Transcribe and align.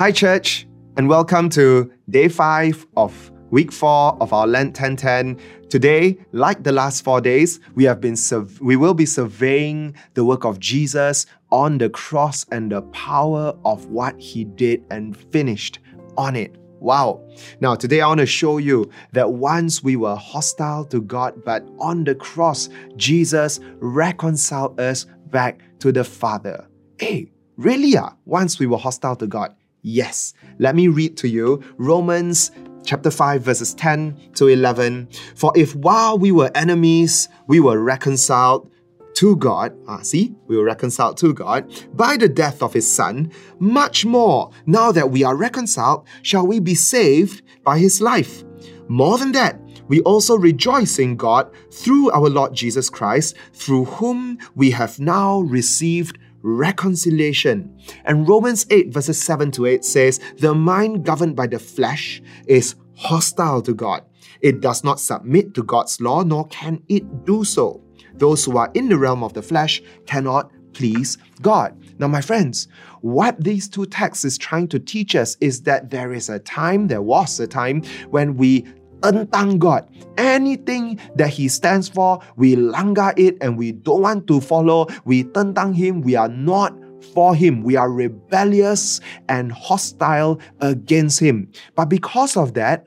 Hi, 0.00 0.10
church, 0.10 0.66
and 0.96 1.10
welcome 1.10 1.50
to 1.50 1.92
day 2.08 2.28
five 2.28 2.86
of 2.96 3.30
week 3.50 3.70
four 3.70 4.16
of 4.22 4.32
our 4.32 4.46
Lent 4.46 4.68
1010. 4.68 5.38
Today, 5.68 6.16
like 6.32 6.62
the 6.62 6.72
last 6.72 7.04
four 7.04 7.20
days, 7.20 7.60
we 7.74 7.84
have 7.84 8.00
been 8.00 8.16
we 8.62 8.76
will 8.76 8.94
be 8.94 9.04
surveying 9.04 9.94
the 10.14 10.24
work 10.24 10.46
of 10.46 10.58
Jesus 10.58 11.26
on 11.52 11.76
the 11.76 11.90
cross 11.90 12.46
and 12.50 12.72
the 12.72 12.80
power 12.92 13.54
of 13.66 13.88
what 13.88 14.18
he 14.18 14.44
did 14.44 14.82
and 14.90 15.14
finished 15.14 15.80
on 16.16 16.34
it. 16.34 16.56
Wow. 16.78 17.20
Now, 17.60 17.74
today 17.74 18.00
I 18.00 18.08
want 18.08 18.20
to 18.20 18.26
show 18.26 18.56
you 18.56 18.90
that 19.12 19.30
once 19.30 19.84
we 19.84 19.96
were 19.96 20.16
hostile 20.16 20.86
to 20.86 21.02
God, 21.02 21.44
but 21.44 21.62
on 21.78 22.04
the 22.04 22.14
cross, 22.14 22.70
Jesus 22.96 23.60
reconciled 23.80 24.80
us 24.80 25.04
back 25.26 25.60
to 25.80 25.92
the 25.92 26.04
Father. 26.04 26.66
Hey, 26.98 27.30
really? 27.58 27.98
Ah? 27.98 28.14
Once 28.24 28.58
we 28.58 28.66
were 28.66 28.78
hostile 28.78 29.16
to 29.16 29.26
God. 29.26 29.54
Yes. 29.82 30.34
Let 30.58 30.74
me 30.74 30.88
read 30.88 31.16
to 31.18 31.28
you 31.28 31.62
Romans 31.78 32.50
chapter 32.84 33.10
5 33.10 33.42
verses 33.42 33.74
10 33.74 34.32
to 34.34 34.48
11. 34.48 35.08
For 35.34 35.52
if 35.56 35.74
while 35.74 36.18
we 36.18 36.32
were 36.32 36.50
enemies, 36.54 37.28
we 37.46 37.60
were 37.60 37.80
reconciled 37.80 38.70
to 39.14 39.36
God, 39.36 39.76
ah, 39.88 40.00
see, 40.02 40.34
we 40.46 40.56
were 40.56 40.64
reconciled 40.64 41.16
to 41.18 41.34
God 41.34 41.70
by 41.94 42.16
the 42.16 42.28
death 42.28 42.62
of 42.62 42.72
his 42.72 42.90
son, 42.90 43.32
much 43.58 44.04
more, 44.04 44.50
now 44.66 44.92
that 44.92 45.10
we 45.10 45.24
are 45.24 45.36
reconciled, 45.36 46.06
shall 46.22 46.46
we 46.46 46.60
be 46.60 46.74
saved 46.74 47.42
by 47.64 47.78
his 47.78 48.00
life. 48.00 48.44
More 48.88 49.18
than 49.18 49.32
that, 49.32 49.60
we 49.88 50.00
also 50.02 50.38
rejoice 50.38 51.00
in 51.00 51.16
God 51.16 51.50
through 51.72 52.12
our 52.12 52.28
Lord 52.28 52.54
Jesus 52.54 52.88
Christ, 52.88 53.36
through 53.52 53.86
whom 53.86 54.38
we 54.54 54.70
have 54.70 55.00
now 55.00 55.40
received 55.40 56.18
reconciliation. 56.42 57.78
And 58.04 58.28
Romans 58.28 58.66
8, 58.70 58.92
verses 58.92 59.20
7 59.20 59.50
to 59.52 59.66
8 59.66 59.84
says, 59.84 60.20
The 60.38 60.54
mind 60.54 61.04
governed 61.04 61.36
by 61.36 61.46
the 61.46 61.58
flesh 61.58 62.22
is 62.46 62.74
hostile 62.96 63.62
to 63.62 63.74
God. 63.74 64.04
It 64.40 64.60
does 64.60 64.84
not 64.84 65.00
submit 65.00 65.54
to 65.54 65.62
God's 65.62 66.00
law, 66.00 66.22
nor 66.22 66.46
can 66.48 66.82
it 66.88 67.24
do 67.24 67.44
so. 67.44 67.82
Those 68.14 68.44
who 68.44 68.56
are 68.56 68.70
in 68.74 68.88
the 68.88 68.98
realm 68.98 69.22
of 69.22 69.34
the 69.34 69.42
flesh 69.42 69.82
cannot 70.06 70.50
please 70.72 71.18
God. 71.42 71.76
Now, 71.98 72.08
my 72.08 72.20
friends, 72.20 72.68
what 73.00 73.42
these 73.42 73.68
two 73.68 73.86
texts 73.86 74.24
is 74.24 74.38
trying 74.38 74.68
to 74.68 74.78
teach 74.78 75.14
us 75.14 75.36
is 75.40 75.62
that 75.62 75.90
there 75.90 76.12
is 76.12 76.28
a 76.28 76.38
time, 76.38 76.88
there 76.88 77.02
was 77.02 77.40
a 77.40 77.46
time 77.46 77.82
when 78.10 78.36
we 78.36 78.66
tentang 79.00 79.58
God. 79.58 79.88
Anything 80.16 81.00
that 81.16 81.28
He 81.28 81.48
stands 81.48 81.88
for, 81.88 82.20
we 82.36 82.56
langgar 82.56 83.12
it 83.16 83.36
and 83.40 83.56
we 83.56 83.72
don't 83.72 84.02
want 84.02 84.26
to 84.28 84.40
follow. 84.40 84.86
We 85.04 85.24
tentang 85.24 85.74
Him. 85.74 86.02
We 86.02 86.16
are 86.16 86.28
not 86.28 86.76
for 87.12 87.34
Him. 87.34 87.62
We 87.62 87.76
are 87.76 87.90
rebellious 87.90 89.00
and 89.28 89.52
hostile 89.52 90.40
against 90.60 91.20
Him. 91.20 91.48
But 91.74 91.88
because 91.88 92.36
of 92.36 92.54
that, 92.54 92.86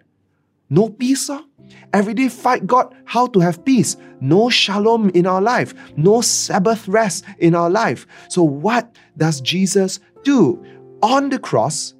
no 0.69 0.89
peace. 0.89 1.29
Oh? 1.29 1.43
Every 1.93 2.13
day 2.13 2.29
fight 2.29 2.65
God 2.65 2.93
how 3.05 3.27
to 3.27 3.39
have 3.39 3.63
peace. 3.65 3.97
No 4.19 4.49
shalom 4.49 5.09
in 5.13 5.27
our 5.27 5.41
life. 5.41 5.73
No 5.97 6.21
Sabbath 6.21 6.87
rest 6.87 7.25
in 7.39 7.55
our 7.55 7.69
life. 7.69 8.07
So 8.29 8.43
what 8.43 8.95
does 9.17 9.41
Jesus 9.41 9.99
do? 10.23 10.63
On 11.01 11.29
the 11.29 11.39
cross, 11.39 11.93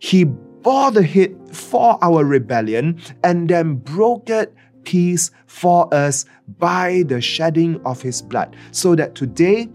He 0.00 0.24
bore 0.62 0.90
the 0.90 1.02
hit 1.02 1.36
for 1.54 1.98
our 2.02 2.24
rebellion 2.24 3.00
and 3.24 3.48
then 3.48 3.76
broke 3.76 4.30
it 4.30 4.54
peace 4.84 5.30
for 5.46 5.92
us 5.92 6.24
by 6.58 7.04
the 7.06 7.20
shedding 7.20 7.80
of 7.84 8.00
his 8.00 8.22
blood, 8.22 8.56
so 8.70 8.94
that 8.94 9.14
today 9.14 9.68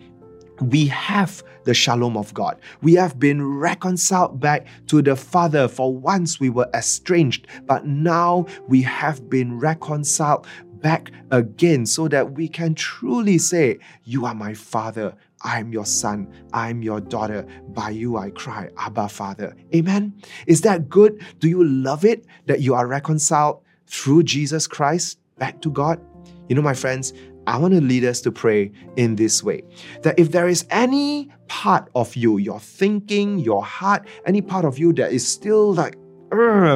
we 0.60 0.88
have 0.88 1.44
the 1.66 1.74
shalom 1.74 2.18
of 2.18 2.34
God. 2.34 2.60
We 2.82 2.94
have 2.96 3.20
been 3.20 3.46
reconciled 3.46 4.40
back 4.40 4.68
to 4.88 5.02
the 5.02 5.16
Father. 5.16 5.68
For 5.68 5.96
once 5.96 6.40
we 6.40 6.50
were 6.50 6.70
estranged, 6.74 7.48
but 7.66 7.86
now 7.86 8.46
we 8.68 8.82
have 8.82 9.30
been 9.30 9.60
reconciled 9.60 10.48
back 10.82 11.12
again 11.32 11.86
so 11.86 12.08
that 12.10 12.34
we 12.34 12.48
can 12.48 12.76
truly 12.76 13.38
say, 13.38 13.80
You 14.04 14.26
are 14.26 14.36
my 14.36 14.54
Father. 14.54 15.16
I 15.44 15.60
am 15.60 15.74
your 15.74 15.86
son. 15.86 16.28
I 16.54 16.70
am 16.70 16.82
your 16.82 17.02
daughter. 17.02 17.46
By 17.70 17.90
you 17.90 18.18
I 18.18 18.30
cry, 18.32 18.70
Abba, 18.78 19.10
Father. 19.10 19.56
Amen. 19.76 20.14
Is 20.48 20.62
that 20.62 20.90
good? 20.90 21.22
Do 21.40 21.50
you 21.50 21.64
love 21.64 22.06
it 22.06 22.26
that 22.46 22.62
you 22.62 22.74
are 22.74 22.88
reconciled 22.88 23.62
through 23.88 24.24
Jesus 24.24 24.68
Christ 24.68 25.20
back 25.38 25.62
to 25.62 25.70
God? 25.70 26.00
You 26.48 26.56
know, 26.56 26.62
my 26.62 26.74
friends, 26.74 27.14
I 27.46 27.58
want 27.58 27.74
to 27.74 27.82
lead 27.82 28.06
us 28.06 28.22
to 28.22 28.32
pray 28.32 28.72
in 28.96 29.16
this 29.16 29.44
way 29.44 29.64
that 30.02 30.18
if 30.18 30.32
there 30.32 30.48
is 30.48 30.66
any 30.70 31.30
part 31.48 31.90
of 31.94 32.16
you, 32.16 32.38
your 32.38 32.60
thinking, 32.60 33.40
your 33.40 33.64
heart, 33.64 34.08
any 34.26 34.42
part 34.42 34.64
of 34.64 34.80
you 34.80 34.94
that 34.94 35.12
is 35.12 35.28
still 35.28 35.74
like, 35.74 35.98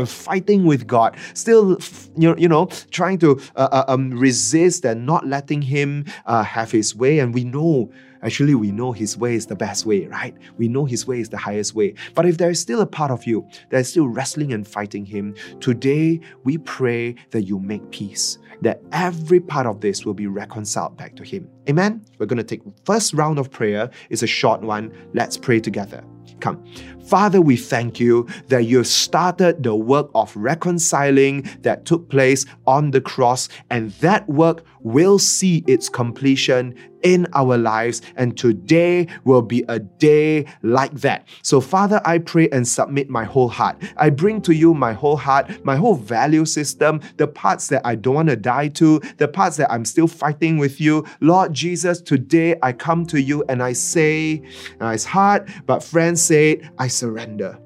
fighting 0.05 0.65
with 0.65 0.85
God, 0.85 1.17
still, 1.33 1.79
you 2.15 2.29
know, 2.29 2.37
you 2.37 2.47
know 2.47 2.67
trying 2.91 3.17
to 3.17 3.41
uh, 3.55 3.69
uh, 3.71 3.85
um, 3.87 4.11
resist 4.11 4.85
and 4.85 5.03
not 5.03 5.25
letting 5.25 5.63
Him 5.63 6.05
uh, 6.27 6.43
have 6.43 6.69
His 6.69 6.95
way. 6.95 7.17
And 7.17 7.33
we 7.33 7.43
know 7.43 7.91
Actually, 8.23 8.55
we 8.55 8.71
know 8.71 8.91
His 8.91 9.17
way 9.17 9.35
is 9.35 9.45
the 9.45 9.55
best 9.55 9.85
way, 9.85 10.05
right? 10.07 10.35
We 10.57 10.67
know 10.67 10.85
His 10.85 11.07
way 11.07 11.19
is 11.19 11.29
the 11.29 11.37
highest 11.37 11.75
way. 11.75 11.93
But 12.13 12.25
if 12.25 12.37
there 12.37 12.49
is 12.49 12.59
still 12.59 12.81
a 12.81 12.85
part 12.85 13.11
of 13.11 13.25
you 13.25 13.47
that 13.69 13.79
is 13.79 13.89
still 13.89 14.07
wrestling 14.07 14.53
and 14.53 14.67
fighting 14.67 15.05
Him, 15.05 15.35
today 15.59 16.19
we 16.43 16.57
pray 16.57 17.15
that 17.31 17.43
you 17.43 17.59
make 17.59 17.89
peace, 17.91 18.37
that 18.61 18.81
every 18.91 19.39
part 19.39 19.67
of 19.67 19.81
this 19.81 20.05
will 20.05 20.13
be 20.13 20.27
reconciled 20.27 20.97
back 20.97 21.15
to 21.15 21.23
Him. 21.23 21.47
Amen? 21.69 22.03
We're 22.17 22.25
going 22.25 22.37
to 22.37 22.43
take 22.43 22.61
first 22.85 23.13
round 23.13 23.39
of 23.39 23.51
prayer. 23.51 23.89
It's 24.09 24.23
a 24.23 24.27
short 24.27 24.61
one. 24.61 24.91
Let's 25.13 25.37
pray 25.37 25.59
together. 25.59 26.03
Come. 26.39 26.63
Father, 27.07 27.39
we 27.39 27.55
thank 27.55 28.01
you 28.01 28.27
that 28.47 28.65
you 28.65 28.83
started 28.83 29.63
the 29.63 29.73
work 29.73 30.09
of 30.13 30.35
reconciling 30.35 31.49
that 31.61 31.85
took 31.85 32.09
place 32.09 32.45
on 32.65 32.91
the 32.91 32.99
cross, 32.99 33.47
and 33.69 33.91
that 34.01 34.27
work 34.27 34.65
will 34.81 35.17
see 35.17 35.63
its 35.67 35.87
completion 35.89 36.75
in 37.03 37.27
our 37.33 37.57
lives. 37.57 38.01
And 38.15 38.37
today 38.37 39.07
will 39.23 39.41
be 39.41 39.63
a 39.69 39.79
day 39.79 40.45
like 40.63 40.93
that. 40.95 41.27
So, 41.43 41.61
Father, 41.61 42.01
I 42.03 42.17
pray 42.17 42.49
and 42.49 42.67
submit 42.67 43.09
my 43.09 43.23
whole 43.23 43.49
heart. 43.49 43.81
I 43.97 44.09
bring 44.09 44.41
to 44.41 44.53
you 44.53 44.73
my 44.73 44.93
whole 44.93 45.15
heart, 45.15 45.63
my 45.63 45.75
whole 45.75 45.95
value 45.95 46.45
system, 46.45 47.01
the 47.17 47.27
parts 47.27 47.67
that 47.67 47.81
I 47.85 47.95
don't 47.95 48.15
want 48.15 48.29
to 48.29 48.35
die 48.35 48.69
to, 48.69 48.99
the 49.17 49.27
parts 49.27 49.57
that 49.57 49.71
I'm 49.71 49.85
still 49.85 50.07
fighting 50.07 50.57
with 50.57 50.81
you. 50.81 51.05
Lord 51.21 51.53
Jesus, 51.53 52.01
today 52.01 52.55
I 52.61 52.73
come 52.73 53.05
to 53.07 53.21
you 53.21 53.43
and 53.47 53.61
I 53.61 53.73
say, 53.73 54.41
uh, 54.81 54.87
it's 54.87 55.05
hard, 55.05 55.53
but 55.65 55.83
friends 55.83 56.16
say 56.17 56.51
it, 56.51 56.61
I 56.77 56.87
surrender. 56.87 57.59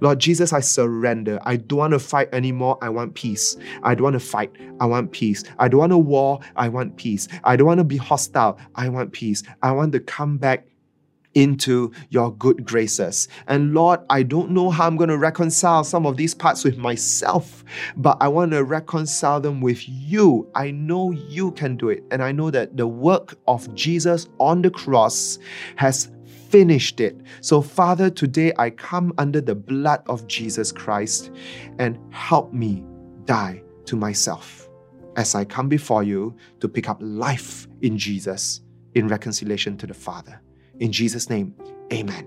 Lord 0.00 0.18
Jesus, 0.18 0.52
I 0.52 0.60
surrender. 0.60 1.38
I 1.42 1.56
don't 1.56 1.78
want 1.78 1.92
to 1.92 1.98
fight 1.98 2.28
anymore. 2.32 2.78
I 2.82 2.88
want 2.88 3.14
peace. 3.14 3.56
I 3.82 3.94
don't 3.94 4.04
want 4.04 4.14
to 4.14 4.20
fight. 4.20 4.52
I 4.80 4.86
want 4.86 5.12
peace. 5.12 5.44
I 5.58 5.68
don't 5.68 5.80
want 5.80 5.92
a 5.92 5.98
war. 5.98 6.40
I 6.56 6.68
want 6.68 6.96
peace. 6.96 7.28
I 7.44 7.56
don't 7.56 7.66
want 7.66 7.78
to 7.78 7.84
be 7.84 7.96
hostile. 7.96 8.58
I 8.74 8.88
want 8.88 9.12
peace. 9.12 9.42
I 9.62 9.72
want 9.72 9.92
to 9.92 10.00
come 10.00 10.36
back 10.36 10.66
into 11.38 11.92
your 12.10 12.34
good 12.34 12.64
graces. 12.64 13.28
And 13.46 13.72
Lord, 13.72 14.00
I 14.10 14.24
don't 14.24 14.50
know 14.50 14.70
how 14.70 14.88
I'm 14.88 14.96
going 14.96 15.08
to 15.08 15.16
reconcile 15.16 15.84
some 15.84 16.04
of 16.04 16.16
these 16.16 16.34
parts 16.34 16.64
with 16.64 16.78
myself, 16.78 17.64
but 17.96 18.16
I 18.20 18.26
want 18.26 18.50
to 18.50 18.64
reconcile 18.64 19.40
them 19.40 19.60
with 19.60 19.88
you. 19.88 20.50
I 20.56 20.72
know 20.72 21.12
you 21.12 21.52
can 21.52 21.76
do 21.76 21.90
it. 21.90 22.02
And 22.10 22.24
I 22.24 22.32
know 22.32 22.50
that 22.50 22.76
the 22.76 22.88
work 22.88 23.38
of 23.46 23.72
Jesus 23.76 24.28
on 24.38 24.62
the 24.62 24.70
cross 24.70 25.38
has 25.76 26.10
finished 26.50 26.98
it. 26.98 27.20
So, 27.40 27.62
Father, 27.62 28.10
today 28.10 28.52
I 28.58 28.70
come 28.70 29.12
under 29.16 29.40
the 29.40 29.54
blood 29.54 30.02
of 30.08 30.26
Jesus 30.26 30.72
Christ 30.72 31.30
and 31.78 32.00
help 32.10 32.52
me 32.52 32.84
die 33.26 33.62
to 33.84 33.94
myself 33.94 34.68
as 35.14 35.36
I 35.36 35.44
come 35.44 35.68
before 35.68 36.02
you 36.02 36.34
to 36.58 36.68
pick 36.68 36.88
up 36.88 36.98
life 37.00 37.68
in 37.82 37.96
Jesus 37.96 38.62
in 38.94 39.06
reconciliation 39.06 39.76
to 39.76 39.86
the 39.86 39.94
Father. 39.94 40.40
In 40.80 40.92
Jesus' 40.92 41.28
name, 41.28 41.54
amen. 41.92 42.26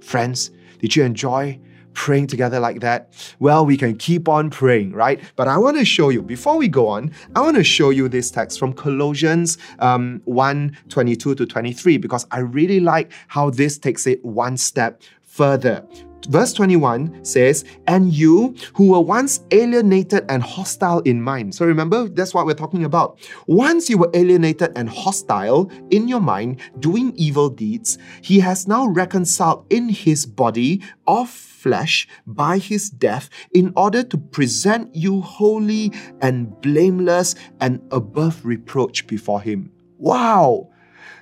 Friends, 0.00 0.50
did 0.78 0.94
you 0.94 1.04
enjoy 1.04 1.58
praying 1.94 2.26
together 2.26 2.60
like 2.60 2.80
that? 2.80 3.12
Well, 3.38 3.64
we 3.64 3.76
can 3.76 3.96
keep 3.96 4.28
on 4.28 4.50
praying, 4.50 4.92
right? 4.92 5.20
But 5.34 5.48
I 5.48 5.56
want 5.56 5.78
to 5.78 5.84
show 5.84 6.10
you, 6.10 6.22
before 6.22 6.56
we 6.56 6.68
go 6.68 6.88
on, 6.88 7.10
I 7.34 7.40
want 7.40 7.56
to 7.56 7.64
show 7.64 7.90
you 7.90 8.08
this 8.08 8.30
text 8.30 8.58
from 8.58 8.72
Colossians 8.72 9.56
um, 9.78 10.20
1 10.26 10.76
22 10.88 11.34
to 11.34 11.46
23 11.46 11.96
because 11.96 12.26
I 12.30 12.40
really 12.40 12.80
like 12.80 13.12
how 13.28 13.50
this 13.50 13.78
takes 13.78 14.06
it 14.06 14.24
one 14.24 14.56
step 14.56 15.02
further. 15.22 15.84
Verse 16.28 16.52
21 16.54 17.24
says, 17.24 17.64
And 17.86 18.12
you 18.12 18.54
who 18.74 18.88
were 18.88 19.00
once 19.00 19.40
alienated 19.50 20.24
and 20.28 20.42
hostile 20.42 21.00
in 21.00 21.22
mind. 21.22 21.54
So 21.54 21.64
remember, 21.64 22.08
that's 22.08 22.34
what 22.34 22.46
we're 22.46 22.54
talking 22.54 22.84
about. 22.84 23.18
Once 23.46 23.88
you 23.88 23.98
were 23.98 24.10
alienated 24.14 24.72
and 24.76 24.88
hostile 24.88 25.70
in 25.90 26.08
your 26.08 26.20
mind, 26.20 26.60
doing 26.80 27.12
evil 27.16 27.48
deeds, 27.48 27.98
he 28.22 28.40
has 28.40 28.66
now 28.66 28.86
reconciled 28.86 29.66
in 29.70 29.88
his 29.88 30.26
body 30.26 30.82
of 31.06 31.30
flesh 31.30 32.08
by 32.26 32.58
his 32.58 32.90
death 32.90 33.30
in 33.52 33.72
order 33.76 34.02
to 34.02 34.18
present 34.18 34.94
you 34.94 35.20
holy 35.20 35.92
and 36.20 36.60
blameless 36.60 37.34
and 37.60 37.80
above 37.92 38.44
reproach 38.44 39.06
before 39.06 39.40
him. 39.40 39.70
Wow! 39.98 40.70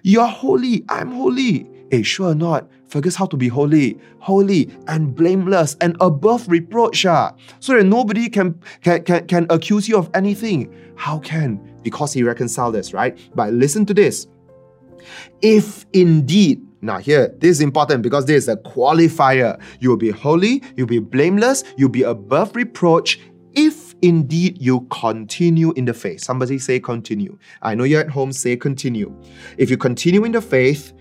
You're 0.02 0.26
holy, 0.26 0.85
I'm 0.88 1.12
holy 1.12 1.74
Hey, 1.94 2.02
sure 2.02 2.31
or 2.31 2.35
not, 2.35 2.69
Fergus, 2.88 3.14
how 3.14 3.26
to 3.26 3.37
be 3.37 3.46
holy, 3.46 4.00
holy 4.19 4.69
and 4.88 5.14
blameless 5.14 5.76
and 5.81 5.96
above 6.00 6.49
reproach, 6.49 7.06
ah, 7.06 7.37
so 7.61 7.75
that 7.75 7.85
nobody 7.85 8.29
can, 8.29 8.61
can, 8.82 9.05
can, 9.05 9.25
can 9.29 9.46
accuse 9.49 9.88
you 9.88 9.96
of 9.96 10.11
anything. 10.12 10.75
How 10.96 11.20
can? 11.20 11.61
Because 11.85 12.12
he 12.12 12.25
reconciled 12.25 12.75
us, 12.75 12.93
right? 12.93 13.17
But 13.37 13.52
listen 13.52 13.87
to 13.87 13.94
this. 13.94 14.26
If 15.41 15.87
indeed 15.93 16.67
now, 16.81 16.99
here, 16.99 17.32
this 17.38 17.50
is 17.50 17.61
important 17.61 18.02
because 18.02 18.26
this 18.26 18.43
is 18.43 18.49
a 18.49 18.56
qualifier. 18.56 19.61
You'll 19.79 19.96
be 19.96 20.11
holy, 20.11 20.64
you'll 20.76 20.88
be 20.88 20.99
blameless, 20.99 21.62
you'll 21.76 21.91
be 21.91 22.02
above 22.02 22.56
reproach 22.56 23.20
if 23.52 23.94
indeed 24.02 24.61
you 24.61 24.81
continue 24.91 25.70
in 25.75 25.85
the 25.85 25.94
faith. 25.94 26.25
Somebody 26.25 26.58
say 26.58 26.81
continue. 26.81 27.38
I 27.62 27.76
know 27.76 27.85
you're 27.85 28.00
at 28.00 28.11
home, 28.11 28.32
say 28.32 28.56
continue. 28.56 29.14
If 29.58 29.70
you 29.70 29.76
continue 29.76 30.25
in 30.25 30.32
the 30.32 30.43
faith, 30.43 30.93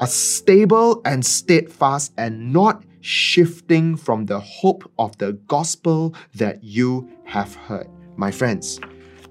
a 0.00 0.06
stable 0.06 1.00
and 1.04 1.24
steadfast 1.24 2.12
and 2.16 2.52
not 2.52 2.84
shifting 3.00 3.96
from 3.96 4.26
the 4.26 4.38
hope 4.40 4.90
of 4.98 5.16
the 5.18 5.32
gospel 5.46 6.14
that 6.34 6.62
you 6.62 7.08
have 7.24 7.54
heard. 7.54 7.88
My 8.16 8.30
friends, 8.30 8.80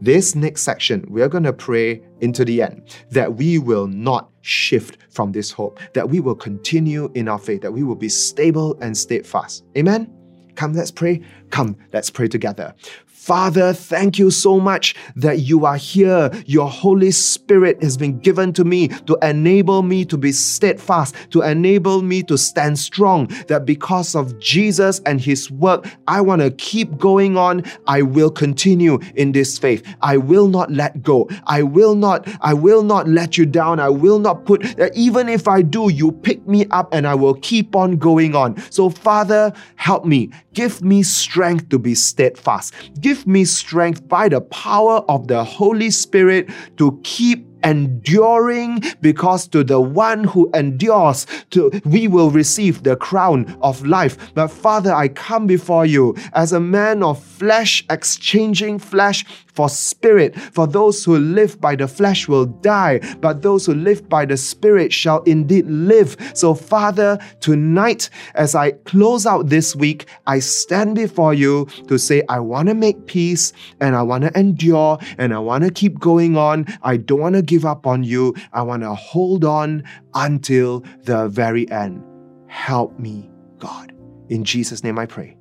this 0.01 0.35
next 0.35 0.61
section, 0.61 1.05
we're 1.09 1.29
going 1.29 1.43
to 1.43 1.53
pray 1.53 2.01
into 2.21 2.45
the 2.45 2.61
end 2.61 2.95
that 3.11 3.35
we 3.35 3.59
will 3.59 3.87
not 3.87 4.29
shift 4.41 4.97
from 5.09 5.31
this 5.31 5.51
hope, 5.51 5.79
that 5.93 6.09
we 6.09 6.19
will 6.19 6.35
continue 6.35 7.11
in 7.15 7.27
our 7.27 7.39
faith, 7.39 7.61
that 7.61 7.71
we 7.71 7.83
will 7.83 7.95
be 7.95 8.09
stable 8.09 8.77
and 8.81 8.95
steadfast. 8.95 9.63
Amen? 9.77 10.13
Come, 10.55 10.73
let's 10.73 10.91
pray. 10.91 11.21
Come, 11.49 11.77
let's 11.93 12.09
pray 12.09 12.27
together. 12.27 12.73
Father, 13.17 13.73
thank 13.73 14.17
you 14.17 14.31
so 14.31 14.57
much 14.57 14.95
that 15.17 15.39
you 15.39 15.65
are 15.65 15.75
here. 15.75 16.31
Your 16.45 16.69
Holy 16.69 17.11
Spirit 17.11 17.81
has 17.83 17.97
been 17.97 18.19
given 18.19 18.53
to 18.53 18.63
me 18.63 18.87
to 18.87 19.17
enable 19.21 19.81
me 19.81 20.05
to 20.05 20.17
be 20.17 20.31
steadfast, 20.31 21.13
to 21.31 21.41
enable 21.41 22.01
me 22.03 22.23
to 22.23 22.37
stand 22.37 22.79
strong. 22.79 23.27
That 23.47 23.65
because 23.65 24.15
of 24.15 24.39
Jesus 24.39 25.01
and 25.05 25.19
His 25.19 25.51
work, 25.51 25.85
I 26.07 26.21
want 26.21 26.41
to 26.41 26.51
keep 26.51 26.97
going 26.99 27.37
on. 27.37 27.65
I 27.87 28.01
will 28.03 28.29
continue 28.29 28.99
in 29.15 29.33
this 29.33 29.57
faith. 29.57 29.83
I 30.01 30.15
will 30.15 30.47
not 30.47 30.71
let 30.71 31.01
go. 31.01 31.27
I 31.47 31.63
will 31.63 31.95
not, 31.95 32.25
I 32.39 32.53
will 32.53 32.83
not 32.83 33.09
let 33.09 33.37
you 33.37 33.45
down. 33.45 33.81
I 33.81 33.89
will 33.89 34.19
not 34.19 34.45
put, 34.45 34.63
even 34.95 35.27
if 35.27 35.49
I 35.49 35.63
do, 35.63 35.91
you 35.91 36.13
pick 36.13 36.47
me 36.47 36.65
up 36.67 36.93
and 36.93 37.05
I 37.05 37.15
will 37.15 37.33
keep 37.33 37.75
on 37.75 37.97
going 37.97 38.35
on. 38.35 38.55
So, 38.71 38.89
Father, 38.89 39.51
help 39.75 40.05
me. 40.05 40.29
Give 40.53 40.81
me 40.81 41.03
strength 41.03 41.69
to 41.69 41.77
be 41.77 41.93
steadfast. 41.93 42.73
Give 42.99 43.16
give 43.17 43.27
me 43.27 43.45
strength 43.45 44.07
by 44.07 44.29
the 44.29 44.41
power 44.41 44.97
of 45.09 45.27
the 45.27 45.43
Holy 45.43 45.89
Spirit 45.89 46.49
to 46.77 46.99
keep 47.03 47.47
enduring 47.67 48.81
because 49.01 49.47
to 49.47 49.61
the 49.63 49.79
one 49.81 50.23
who 50.23 50.49
endures 50.53 51.27
to 51.49 51.69
we 51.83 52.07
will 52.07 52.31
receive 52.31 52.83
the 52.83 52.95
crown 52.95 53.45
of 53.61 53.85
life 53.85 54.33
but 54.33 54.47
father 54.47 54.93
i 54.93 55.07
come 55.07 55.45
before 55.45 55.85
you 55.85 56.15
as 56.33 56.53
a 56.53 56.59
man 56.59 57.03
of 57.03 57.21
flesh 57.21 57.83
exchanging 57.89 58.79
flesh 58.79 59.25
for 59.57 59.67
spirit. 59.67 60.39
For 60.39 60.67
those 60.67 61.03
who 61.03 61.17
live 61.17 61.59
by 61.59 61.75
the 61.75 61.87
flesh 61.87 62.27
will 62.27 62.45
die, 62.45 62.99
but 63.19 63.41
those 63.41 63.65
who 63.65 63.73
live 63.73 64.07
by 64.07 64.23
the 64.23 64.37
spirit 64.37 64.93
shall 64.93 65.23
indeed 65.23 65.65
live. 65.65 66.15
So, 66.35 66.53
Father, 66.53 67.17
tonight, 67.41 68.11
as 68.35 68.53
I 68.53 68.73
close 68.85 69.25
out 69.25 69.49
this 69.49 69.75
week, 69.75 70.05
I 70.27 70.37
stand 70.39 70.95
before 70.95 71.33
you 71.33 71.65
to 71.87 71.97
say, 71.97 72.21
I 72.29 72.39
want 72.39 72.69
to 72.69 72.75
make 72.75 73.07
peace 73.07 73.51
and 73.81 73.95
I 73.95 74.03
want 74.03 74.25
to 74.25 74.39
endure 74.39 74.99
and 75.17 75.33
I 75.33 75.39
want 75.39 75.63
to 75.63 75.71
keep 75.71 75.99
going 75.99 76.37
on. 76.37 76.67
I 76.83 76.97
don't 76.97 77.19
want 77.19 77.33
to 77.33 77.41
give 77.57 77.65
up 77.65 77.87
on 77.87 78.03
you. 78.03 78.35
I 78.53 78.61
want 78.61 78.83
to 78.83 78.93
hold 78.93 79.43
on 79.43 79.83
until 80.13 80.81
the 81.05 81.27
very 81.27 81.69
end. 81.71 82.03
Help 82.45 82.99
me, 82.99 83.31
God. 83.57 83.93
In 84.29 84.43
Jesus' 84.43 84.83
name 84.83 84.99
I 84.99 85.07
pray. 85.07 85.35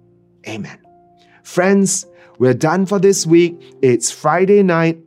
Amen. 0.48 0.78
Friends, 1.42 2.06
we're 2.38 2.54
done 2.54 2.86
for 2.86 2.98
this 2.98 3.26
week. 3.26 3.76
It's 3.82 4.10
Friday 4.10 4.62
night. 4.62 4.98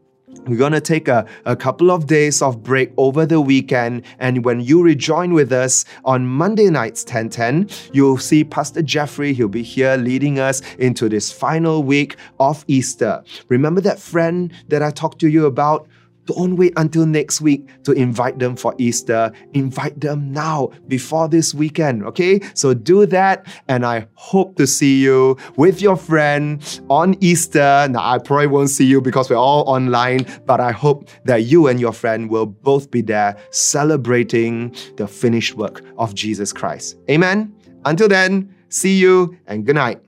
We're 0.45 0.57
going 0.57 0.73
to 0.73 0.81
take 0.81 1.07
a, 1.07 1.25
a 1.45 1.55
couple 1.55 1.89
of 1.89 2.05
days 2.05 2.43
of 2.43 2.61
break 2.61 2.91
over 2.97 3.25
the 3.25 3.41
weekend. 3.41 4.03
And 4.19 4.45
when 4.45 4.61
you 4.61 4.83
rejoin 4.83 5.33
with 5.33 5.51
us 5.51 5.85
on 6.05 6.27
Monday 6.27 6.69
nights, 6.69 7.03
1010, 7.03 7.69
you'll 7.91 8.19
see 8.19 8.43
Pastor 8.43 8.83
Jeffrey. 8.83 9.33
He'll 9.33 9.47
be 9.47 9.63
here 9.63 9.97
leading 9.97 10.39
us 10.39 10.61
into 10.75 11.09
this 11.09 11.31
final 11.31 11.81
week 11.81 12.17
of 12.39 12.63
Easter. 12.67 13.23
Remember 13.47 13.81
that 13.81 13.99
friend 13.99 14.53
that 14.67 14.83
I 14.83 14.91
talked 14.91 15.19
to 15.19 15.27
you 15.27 15.47
about 15.47 15.87
don't 16.29 16.57
wait 16.57 16.73
until 16.77 17.07
next 17.07 17.41
week 17.41 17.67
to 17.83 17.91
invite 17.91 18.37
them 18.37 18.55
for 18.55 18.75
Easter. 18.77 19.31
Invite 19.53 19.99
them 19.99 20.31
now 20.31 20.69
before 20.87 21.27
this 21.27 21.55
weekend, 21.55 22.03
okay? 22.03 22.39
So 22.53 22.75
do 22.75 23.07
that, 23.07 23.47
and 23.67 23.83
I 23.83 24.07
hope 24.13 24.55
to 24.57 24.67
see 24.67 25.01
you 25.01 25.37
with 25.57 25.81
your 25.81 25.95
friend 25.95 26.61
on 26.87 27.15
Easter. 27.19 27.87
Now, 27.89 28.13
I 28.13 28.19
probably 28.19 28.45
won't 28.45 28.69
see 28.69 28.85
you 28.85 29.01
because 29.01 29.29
we're 29.29 29.37
all 29.37 29.67
online, 29.67 30.27
but 30.45 30.59
I 30.59 30.71
hope 30.71 31.09
that 31.25 31.43
you 31.43 31.67
and 31.67 31.79
your 31.79 31.93
friend 31.93 32.29
will 32.29 32.45
both 32.45 32.91
be 32.91 33.01
there 33.01 33.35
celebrating 33.49 34.75
the 34.97 35.07
finished 35.07 35.55
work 35.55 35.81
of 35.97 36.13
Jesus 36.13 36.53
Christ. 36.53 36.97
Amen? 37.09 37.53
Until 37.85 38.07
then, 38.07 38.53
see 38.69 38.99
you 38.99 39.35
and 39.47 39.65
good 39.65 39.75
night. 39.75 39.99